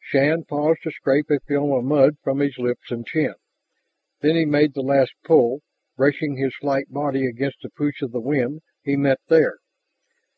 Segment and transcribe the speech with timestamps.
[0.00, 3.34] Shann paused to scrape a film of mud from his lips and chin.
[4.22, 5.60] Then he made the last pull,
[5.98, 9.58] bracing his slight body against the push of the wind he met there.